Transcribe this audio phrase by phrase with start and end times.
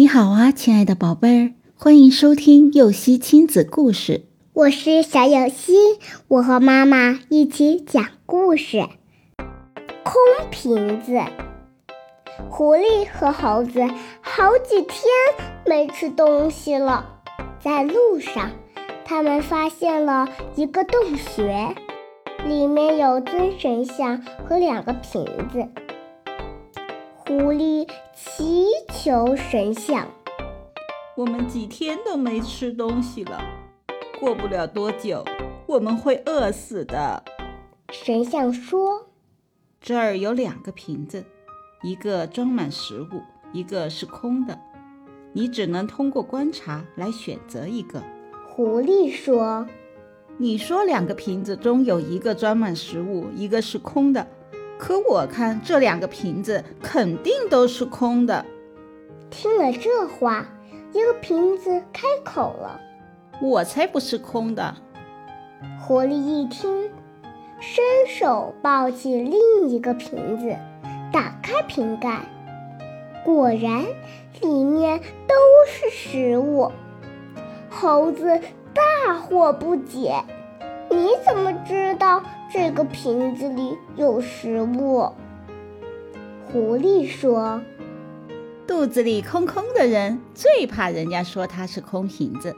[0.00, 4.24] 你好啊，亲爱的宝贝儿，欢迎收听幼熙亲子故事。
[4.54, 5.74] 我是小幼熙，
[6.26, 8.88] 我和妈妈一起讲故事。
[10.02, 10.14] 空
[10.50, 11.20] 瓶子，
[12.48, 13.82] 狐狸和猴子
[14.22, 14.96] 好几天
[15.66, 17.20] 没吃东西了。
[17.62, 18.52] 在路上，
[19.04, 20.26] 他们发现了
[20.56, 21.76] 一个洞穴，
[22.46, 25.68] 里面有尊神像和两个瓶子。
[27.30, 30.08] 狐狸祈求神像
[31.16, 33.40] ：“我们几天都没吃东西了，
[34.18, 35.24] 过不了多久
[35.64, 37.22] 我们会饿死的。”
[37.92, 39.06] 神像说
[39.80, 41.24] ：“这儿有两个瓶子，
[41.84, 44.58] 一个装满食物，一个是空的。
[45.32, 48.02] 你只能通过观察来选择一个。”
[48.50, 49.68] 狐狸说
[50.36, 54.26] ：“你说两个瓶子中有一个装满食物，一个是空的。”
[54.80, 58.46] 可我看这两个瓶子肯定都是空的。
[59.28, 60.46] 听了这话，
[60.92, 62.80] 一个瓶子开口了
[63.42, 64.74] ：“我才不是空的。”
[65.78, 66.90] 狐狸一听，
[67.60, 70.56] 伸手抱起另一个瓶子，
[71.12, 72.22] 打开瓶盖，
[73.22, 73.84] 果然
[74.40, 75.34] 里面都
[75.68, 76.72] 是食物。
[77.68, 78.40] 猴子
[78.72, 80.24] 大惑不解。
[80.92, 82.20] 你怎么知道
[82.52, 85.08] 这个瓶子里有食物？
[86.46, 87.62] 狐狸说
[88.66, 92.56] ：“肚子里空空的人最怕人家说他是空瓶子。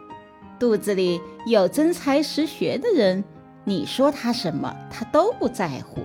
[0.58, 3.22] 肚子里有真才实学的人，
[3.64, 6.00] 你说他什么，他都不在乎。”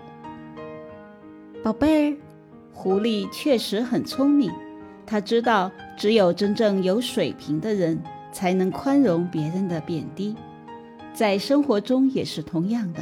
[1.63, 2.17] 宝贝儿，
[2.73, 4.51] 狐狸确实很聪明，
[5.05, 8.01] 他知道只有真正有水平的人
[8.33, 10.35] 才能宽容别人的贬低。
[11.17, 13.01] 在生活中也是同样的，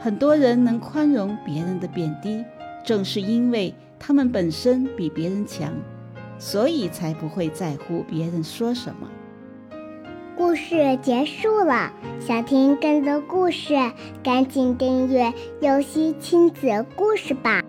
[0.00, 2.42] 很多人能宽容别人的贬低，
[2.82, 5.70] 正是因为他们本身比别人强，
[6.38, 9.06] 所以才不会在乎别人说什么。
[10.34, 13.74] 故事结束了，想听更多故事，
[14.24, 15.30] 赶紧订阅
[15.60, 17.62] “游戏亲子故事”吧。